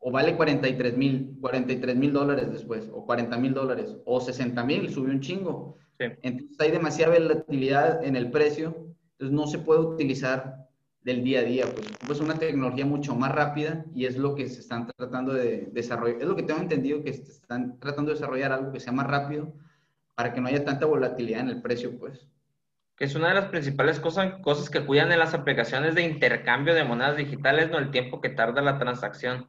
[0.00, 4.90] o vale 43 mil, 43 mil dólares después, o 40 mil dólares, o 60 mil,
[4.90, 5.76] subió un chingo.
[5.98, 6.06] Sí.
[6.22, 10.68] Entonces hay demasiada volatilidad en el precio, entonces no se puede utilizar
[11.02, 11.66] del día a día,
[12.06, 15.68] pues es una tecnología mucho más rápida y es lo que se están tratando de
[15.72, 18.92] desarrollar, es lo que tengo entendido que se están tratando de desarrollar algo que sea
[18.92, 19.52] más rápido
[20.14, 22.26] para que no haya tanta volatilidad en el precio, pues.
[22.96, 26.74] Que es una de las principales cosas, cosas que cuidan en las aplicaciones de intercambio
[26.74, 29.48] de monedas digitales, no el tiempo que tarda la transacción.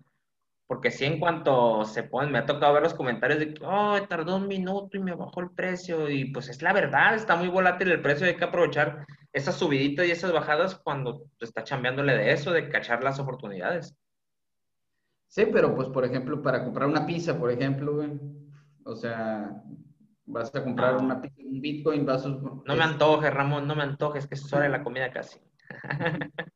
[0.67, 4.01] Porque si en cuanto se ponen, me ha tocado ver los comentarios de que, oh,
[4.09, 6.09] tardó un minuto y me bajó el precio.
[6.09, 10.07] Y pues es la verdad, está muy volátil el precio, hay que aprovechar esas subiditas
[10.07, 13.95] y esas bajadas cuando está chambeándole de eso, de cachar las oportunidades.
[15.27, 18.11] Sí, pero pues por ejemplo, para comprar una pizza, por ejemplo, güey,
[18.85, 19.61] o sea,
[20.25, 21.01] vas a comprar No.
[21.01, 22.29] una pizza, un Bitcoin, vas a...
[22.29, 25.37] No me antojes, Ramón, no me antojes, que es hora de la comida casi.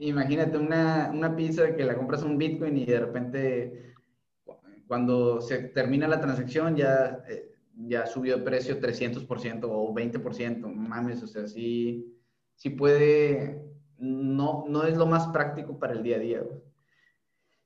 [0.00, 3.94] Imagínate una, una pizza que la compras un Bitcoin y de repente
[4.86, 11.22] cuando se termina la transacción ya, eh, ya subió de precio 300% o 20%, mames,
[11.22, 12.14] o sea, sí,
[12.54, 13.62] sí puede,
[13.98, 16.42] no, no es lo más práctico para el día a día.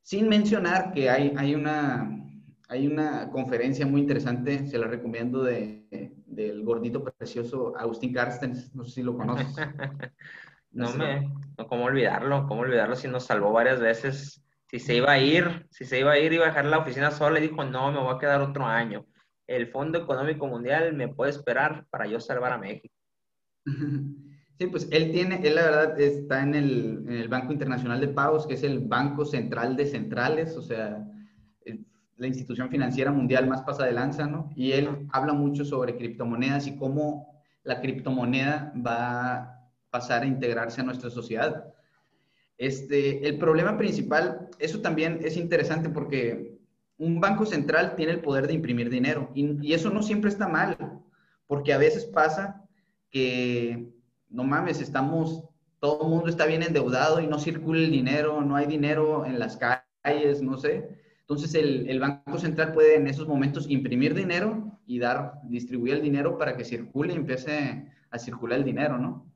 [0.03, 2.25] Sin mencionar que hay, hay, una,
[2.69, 5.87] hay una conferencia muy interesante, se la recomiendo, de,
[6.27, 9.49] del gordito precioso Agustín Carstens, no sé si lo conoces.
[10.71, 14.45] no me, no, cómo olvidarlo, cómo olvidarlo si nos salvó varias veces.
[14.71, 17.11] Si se iba a ir, si se iba a ir, iba a dejar la oficina
[17.11, 19.07] sola y dijo, no, me voy a quedar otro año.
[19.47, 22.95] El Fondo Económico Mundial me puede esperar para yo salvar a México.
[24.61, 28.09] Sí, pues él tiene, él la verdad está en el, en el Banco Internacional de
[28.09, 31.07] Pagos, que es el Banco Central de Centrales, o sea,
[32.19, 34.51] la institución financiera mundial más pasa de lanza, ¿no?
[34.57, 39.58] Y él habla mucho sobre criptomonedas y cómo la criptomoneda va
[39.91, 41.73] pasar a integrarse a nuestra sociedad.
[42.57, 46.59] Este, el problema principal, eso también es interesante porque
[46.97, 50.49] un banco central tiene el poder de imprimir dinero y, y eso no siempre está
[50.49, 50.77] mal,
[51.47, 52.65] porque a veces pasa
[53.11, 53.93] que,
[54.29, 55.45] no mames, estamos,
[55.79, 59.39] todo el mundo está bien endeudado y no circula el dinero, no hay dinero en
[59.39, 60.99] las calles, no sé
[61.29, 66.39] entonces, el, Banco Central puede en esos momentos imprimir dinero y dar, distribuir el dinero
[66.39, 69.31] para que circule y empiece a circular el dinero, ¿no?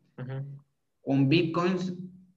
[1.03, 1.95] Con Bitcoins,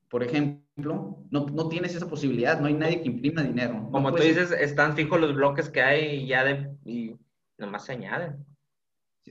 [0.10, 3.90] por ejemplo, no, no, tienes esa posibilidad, no hay nadie que imprima dinero.
[3.92, 7.16] Como tú dices, están fijos los bloques que hay y ya de, y
[7.58, 8.46] nomás se añaden.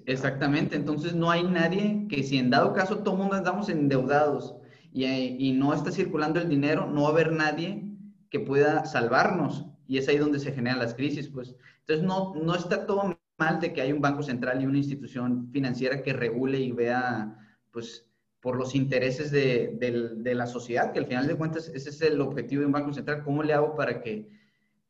[0.06, 4.56] Exactamente, entonces no hay nadie que si en dado caso todo mundo andamos endeudados
[4.92, 7.84] y, y no está circulando el dinero, no va a haber nadie
[8.30, 11.54] que pueda salvarnos y es ahí donde se generan las crisis, pues.
[11.80, 15.50] Entonces, no, no está todo mal de que hay un banco central y una institución
[15.52, 17.36] financiera que regule y vea,
[17.70, 18.06] pues,
[18.44, 22.60] por los intereses de, la sociedad, que al final de cuentas ese es el objetivo
[22.60, 23.22] de un banco central.
[23.24, 24.28] ¿Cómo le hago para que,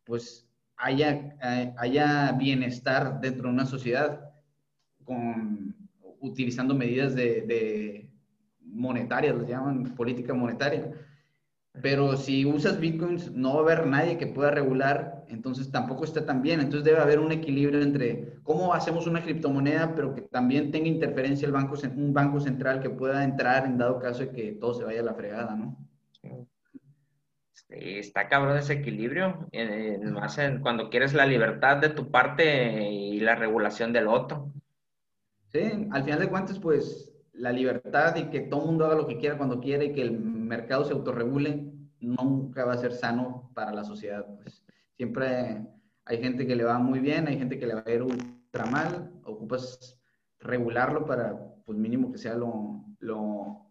[0.03, 4.29] pues, haya, eh, haya bienestar dentro de una sociedad
[5.05, 5.73] con,
[6.19, 8.11] utilizando medidas de,
[8.59, 10.91] monetarias, lo llaman política monetaria?
[11.83, 16.25] Pero si usas bitcoins, no va a haber nadie que pueda regular, entonces tampoco está
[16.25, 16.61] tan bien.
[16.61, 21.47] Entonces debe haber un equilibrio entre cómo hacemos una criptomoneda, pero que también tenga interferencia
[21.47, 24.85] el banco, un banco central que pueda entrar en dado caso de que todo se
[24.85, 25.77] vaya a la fregada, ¿no?
[27.53, 29.49] Sí, está cabrón ese equilibrio,
[30.13, 34.53] más en, cuando quieres la libertad de tu parte y la regulación del otro.
[35.49, 39.07] Sí, al final de cuentas, pues la libertad y que todo el mundo haga lo
[39.07, 40.21] que quiera cuando quiera y que el
[40.57, 44.25] mercado se autorregule, nunca va a ser sano para la sociedad.
[44.43, 44.65] Pues.
[44.97, 45.67] Siempre
[46.05, 48.67] hay gente que le va muy bien, hay gente que le va a ir ultra
[48.67, 49.99] mal, ocupas
[50.39, 53.71] regularlo para, pues mínimo que sea lo, lo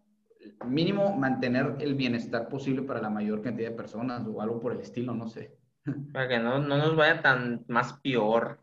[0.66, 4.80] mínimo mantener el bienestar posible para la mayor cantidad de personas o algo por el
[4.80, 5.56] estilo, no sé.
[6.12, 8.58] Para que no, no nos vaya tan más peor.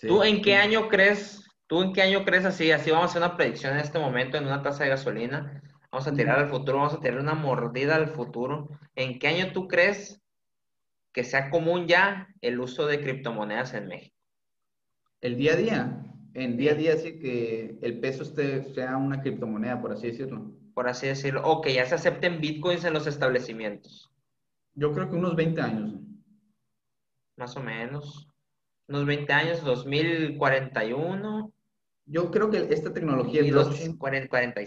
[0.00, 2.70] ¿Tú en qué año crees ¿Tú en qué año crees así?
[2.70, 5.62] Así vamos a hacer una predicción en este momento en una tasa de gasolina.
[5.90, 8.68] Vamos a tirar al futuro, vamos a tirar una mordida al futuro.
[8.94, 10.20] ¿En qué año tú crees
[11.12, 14.16] que sea común ya el uso de criptomonedas en México?
[15.20, 16.02] El día a día.
[16.34, 20.52] En día a día sí que el peso esté, sea una criptomoneda, por así decirlo.
[20.74, 21.42] Por así decirlo.
[21.44, 24.10] O que ya se acepten bitcoins en los establecimientos.
[24.74, 25.94] Yo creo que unos 20 años.
[27.36, 28.28] Más o menos.
[28.88, 31.52] Unos 20 años, 2041.
[32.04, 33.96] Yo creo que esta tecnología de blockchain.
[33.96, 34.60] 40,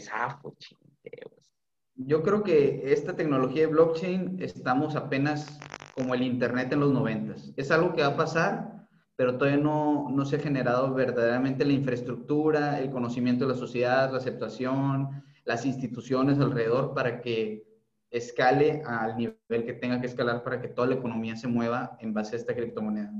[1.99, 5.59] yo creo que esta tecnología de blockchain estamos apenas
[5.95, 7.35] como el Internet en los 90.
[7.57, 11.73] Es algo que va a pasar, pero todavía no, no se ha generado verdaderamente la
[11.73, 17.67] infraestructura, el conocimiento de la sociedad, la aceptación, las instituciones alrededor para que
[18.09, 22.13] escale al nivel que tenga que escalar para que toda la economía se mueva en
[22.13, 23.13] base a esta criptomoneda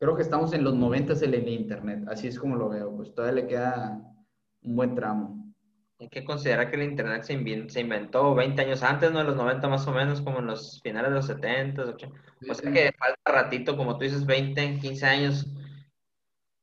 [0.00, 3.14] creo que estamos en los 90 en el Internet, así es como lo veo, pues
[3.14, 4.02] todavía le queda
[4.62, 5.49] un buen tramo.
[6.00, 9.20] Hay que considerar que el Internet se, inventó 20 años antes, ¿no?
[9.20, 12.20] En los 90 más o menos, como en los finales de los 70, 80.
[12.50, 15.46] O sea que falta ratito, como tú dices, 20, 15 años.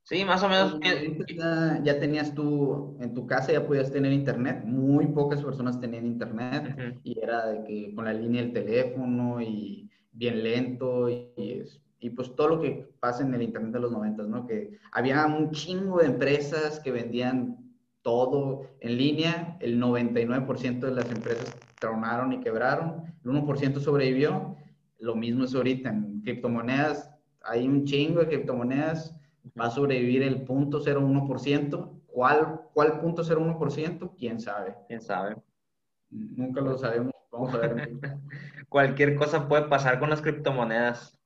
[0.02, 0.80] Sí, más o menos.
[0.80, 4.64] Ya, ya, tenías tú, en tu casa ya podías tener internet.
[4.64, 9.88] Muy pocas personas tenían internet y era de que con la línea del teléfono y
[10.12, 11.62] bien lento y, y
[12.00, 14.46] y pues todo lo que pasa en el Internet de los 90, ¿no?
[14.46, 17.67] Que había un chingo de empresas que vendían
[18.02, 24.56] todo en línea, el 99% de las empresas tronaron y quebraron, el 1% sobrevivió,
[24.98, 27.10] lo mismo es ahorita en criptomonedas,
[27.42, 29.14] hay un chingo de criptomonedas,
[29.58, 34.14] va a sobrevivir el 0.01%, ¿cuál, cuál 0.01%?
[34.16, 34.74] ¿Quién sabe?
[34.86, 35.36] ¿Quién sabe?
[36.10, 37.98] Nunca lo sabemos, vamos a ver.
[38.68, 41.18] Cualquier cosa puede pasar con las criptomonedas.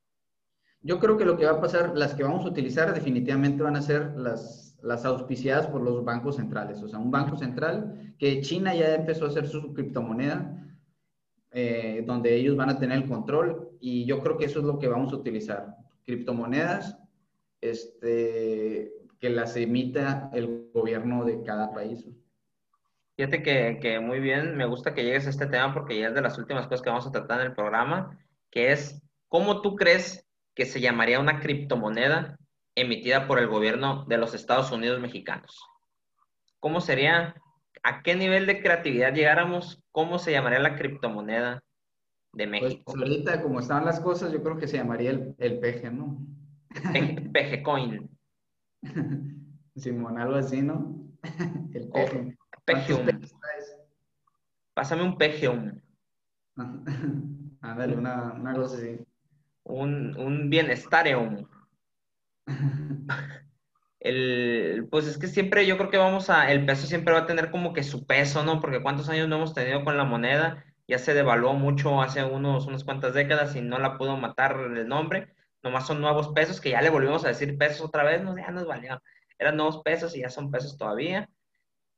[0.81, 3.77] Yo creo que lo que va a pasar, las que vamos a utilizar definitivamente van
[3.77, 6.81] a ser las, las auspiciadas por los bancos centrales.
[6.83, 10.59] O sea, un banco central que China ya empezó a hacer su criptomoneda,
[11.51, 14.79] eh, donde ellos van a tener el control y yo creo que eso es lo
[14.79, 15.77] que vamos a utilizar.
[16.05, 16.97] Criptomonedas,
[17.61, 22.05] este, que las emita el gobierno de cada país.
[23.15, 26.15] Fíjate que, que, muy bien, me gusta que llegues a este tema porque ya es
[26.15, 28.17] de las últimas cosas que vamos a tratar en el programa,
[28.49, 32.37] que es cómo tú crees que se llamaría una criptomoneda
[32.75, 35.61] emitida por el gobierno de los Estados Unidos mexicanos.
[36.59, 37.35] ¿Cómo sería?
[37.83, 39.83] ¿A qué nivel de creatividad llegáramos?
[39.91, 41.63] ¿Cómo se llamaría la criptomoneda
[42.33, 42.83] de pues, México?
[42.85, 45.59] Pues ahorita, como están las cosas, yo creo que se llamaría el, el
[45.95, 46.19] ¿no?
[47.31, 48.09] Peje, coin.
[49.75, 50.95] Simón, algo así, ¿no?
[51.73, 52.37] El peje.
[52.65, 53.07] Pejeum.
[54.73, 55.79] Pásame un pejeum.
[57.61, 58.99] Ándale, una, una cosa así.
[59.63, 61.45] Un, un bienestareum.
[63.99, 67.25] El, pues es que siempre yo creo que vamos a, el peso siempre va a
[67.25, 68.59] tener como que su peso, ¿no?
[68.59, 72.65] Porque cuántos años no hemos tenido con la moneda, ya se devaluó mucho hace unos,
[72.67, 76.71] unas cuantas décadas y no la pudo matar el nombre, nomás son nuevos pesos que
[76.71, 79.01] ya le volvimos a decir pesos otra vez, no, ya nos valió,
[79.39, 81.29] eran nuevos pesos y ya son pesos todavía.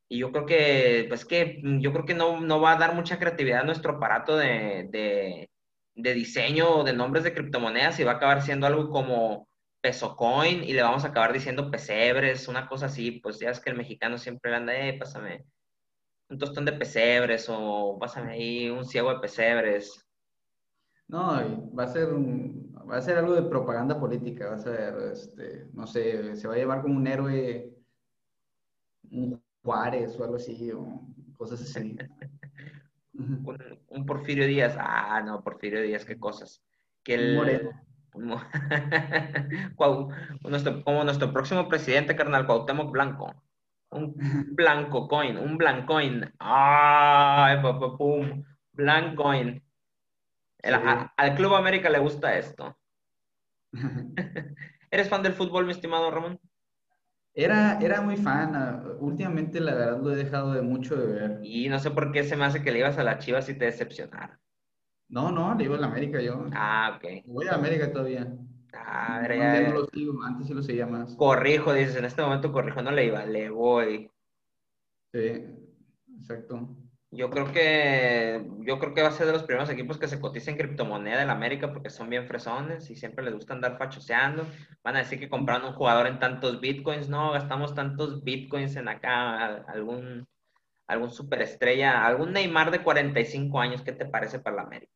[0.08, 3.18] Y yo creo que, pues que, yo creo que no, no va a dar mucha
[3.18, 5.50] creatividad a nuestro aparato de, de,
[5.96, 9.48] de diseño de nombres de criptomonedas y va a acabar siendo algo como
[9.86, 13.60] peso coin y le vamos a acabar diciendo pesebres, una cosa así, pues ya es
[13.60, 15.46] que el mexicano siempre anda, eh, pásame
[16.28, 20.04] un tostón de pesebres o pásame ahí un ciego de pesebres.
[21.06, 25.68] No, va a ser va a ser algo de propaganda política, va a ser, este,
[25.72, 27.72] no sé, se va a llevar como un héroe,
[29.12, 31.00] un Juárez o algo así, o
[31.36, 31.96] cosas así.
[33.12, 36.60] un, Porfirio Díaz, ah, no, Porfirio Díaz, qué cosas.
[37.04, 37.70] Que el,
[39.76, 43.34] como nuestro próximo presidente, carnal, Cuauhtémoc Blanco.
[43.90, 44.14] Un
[44.56, 46.32] blanco coin, un blancoin.
[46.38, 47.58] ¡Ay,
[47.98, 48.44] pum!
[48.72, 49.62] Blancoin.
[51.16, 52.76] al Club América le gusta esto.
[54.90, 56.40] ¿Eres fan del fútbol, mi estimado Ramón?
[57.34, 58.82] Era, era muy fan.
[58.98, 61.40] Últimamente, la verdad, lo he dejado de mucho de ver.
[61.42, 63.54] Y no sé por qué se me hace que le ibas a la Chivas y
[63.54, 64.40] te decepcionara.
[65.08, 66.46] No, no, le iba a la América yo.
[66.52, 67.24] Ah, ok.
[67.26, 68.26] Voy a América todavía.
[68.72, 71.14] Ah, ya, no lo sigo, antes sí lo seguía más.
[71.14, 74.10] Corrijo, dices, en este momento corrijo, no le iba, le voy.
[75.12, 75.44] Sí,
[76.18, 76.76] exacto.
[77.12, 80.20] Yo creo que yo creo que va a ser de los primeros equipos que se
[80.20, 84.46] cotizan criptomoneda en América porque son bien fresones y siempre les gusta andar fachoseando.
[84.82, 88.88] Van a decir que compraron un jugador en tantos bitcoins, no, gastamos tantos bitcoins en
[88.88, 90.26] acá, algún
[90.86, 94.95] algún superestrella, algún Neymar de 45 años, ¿qué te parece para la América?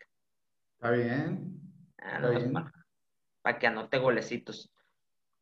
[0.81, 1.61] Está bien.
[2.01, 2.21] Ah,
[3.43, 4.73] para, que anote golecitos.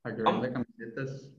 [0.03, 1.31] Para que venda camisetas.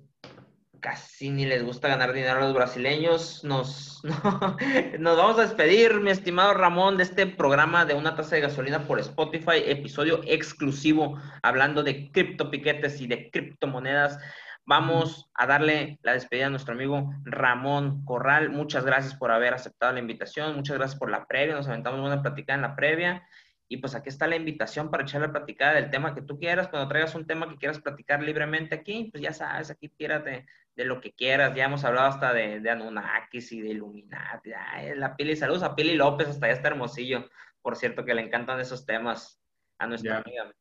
[0.80, 3.44] Casi ni les gusta ganar dinero a los brasileños.
[3.44, 4.02] Nos,
[5.00, 8.88] nos vamos a despedir, mi estimado Ramón, de este programa de una taza de gasolina
[8.88, 14.18] por Spotify, episodio exclusivo hablando de criptopiquetes y de criptomonedas.
[14.64, 18.50] Vamos a darle la despedida a nuestro amigo Ramón Corral.
[18.50, 20.56] Muchas gracias por haber aceptado la invitación.
[20.56, 21.56] Muchas gracias por la previa.
[21.56, 23.28] Nos aventamos una platicada en la previa.
[23.72, 26.68] Y pues aquí está la invitación para echar la platicada del tema que tú quieras.
[26.68, 30.86] Cuando traigas un tema que quieras platicar libremente aquí, pues ya sabes, aquí tírate de
[30.86, 31.56] lo que quieras.
[31.56, 34.50] Ya hemos hablado hasta de, de Anunnakis y de Illuminati.
[34.96, 37.30] la Pili, saludos a Pili López, hasta ya está hermosillo.
[37.62, 39.40] Por cierto, que le encantan esos temas
[39.78, 40.52] a nuestra amiga.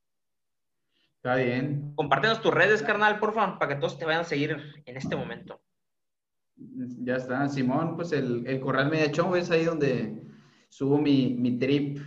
[1.16, 1.94] Está bien.
[1.94, 5.16] Compártenos tus redes, carnal, por favor, para que todos te vayan a seguir en este
[5.16, 5.62] momento.
[6.56, 10.22] Ya está, Simón, pues el, el Corral Media Show es ahí donde
[10.68, 11.98] subo mi, mi trip,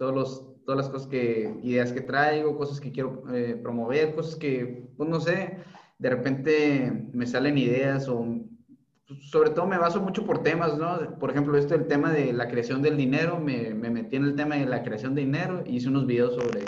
[0.00, 4.34] todos los, todas las cosas que, ideas que traigo, cosas que quiero eh, promover, cosas
[4.34, 5.58] que, pues no sé,
[5.98, 8.26] de repente me salen ideas o
[9.20, 11.18] sobre todo me baso mucho por temas, ¿no?
[11.18, 14.36] Por ejemplo, esto del tema de la creación del dinero, me, me metí en el
[14.36, 16.64] tema de la creación de dinero hice unos videos sobre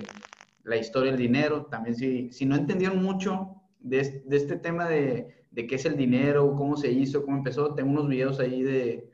[0.64, 1.64] la historia del dinero.
[1.70, 5.96] También si, si no entendieron mucho de, de este tema de, de, qué es el
[5.96, 9.10] dinero, cómo se hizo, cómo empezó, tengo unos videos ahí de,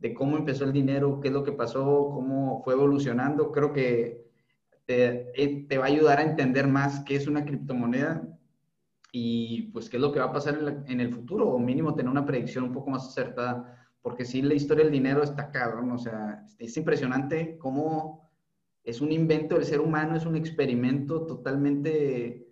[0.00, 3.52] de cómo empezó el dinero, qué es lo que pasó, cómo fue evolucionando.
[3.52, 4.28] Creo que
[4.84, 8.26] te, eh, te va a ayudar a entender más qué es una criptomoneda
[9.12, 11.94] y pues qué es lo que va a pasar en, en, el futuro, o mínimo
[11.94, 15.90] tener una predicción un poco más acertada, porque sí, la historia del dinero está cabrón,
[15.92, 18.30] o sea, es impresionante cómo
[18.84, 22.48] es un invento del ser humano, es un experimento totalmente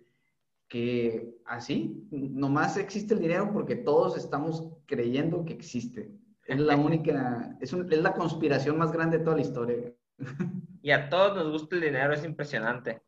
[0.67, 6.11] que así, nomás existe el dinero porque todos estamos creyendo que existe.
[6.47, 9.93] Es la única, es, es la conspiración más grande de toda la historia.
[10.83, 13.01] Y a todos nos gusta el dinero, es impresionante.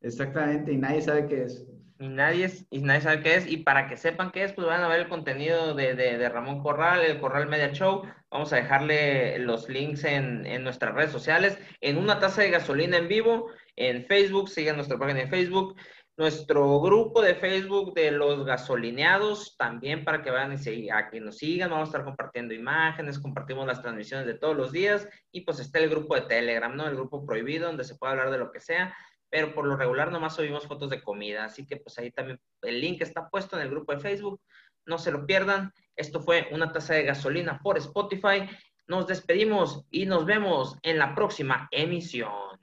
[0.00, 1.64] Exactamente, y nadie sabe qué es
[2.00, 3.46] y nadie, y nadie sabe qué es.
[3.46, 6.62] Y para que sepan qué es, pues van a ver el contenido de, de, Ramón
[6.62, 8.02] Corral, el Corral Media Show.
[8.30, 12.96] Vamos a dejarle los links en, en, nuestras redes sociales, en una taza de gasolina
[12.96, 15.76] en vivo, en Facebook, sigan nuestra página en Facebook.
[16.20, 21.38] Nuestro grupo de Facebook de los gasolineados, también para que vayan y a que nos
[21.38, 25.60] sigan, vamos a estar compartiendo imágenes, compartimos las transmisiones de todos los días y pues
[25.60, 26.86] está el grupo de Telegram, ¿no?
[26.86, 28.94] El grupo prohibido donde se puede hablar de lo que sea,
[29.30, 32.82] pero por lo regular nomás subimos fotos de comida, así que pues ahí también el
[32.82, 34.42] link está puesto en el grupo de Facebook,
[34.84, 35.72] no se lo pierdan.
[35.96, 38.46] Esto fue una taza de gasolina por Spotify.
[38.86, 42.59] Nos despedimos y nos vemos en la próxima emisión.